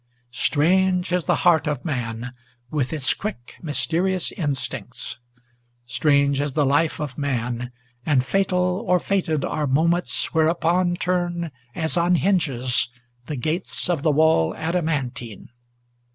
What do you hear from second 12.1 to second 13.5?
hinges, the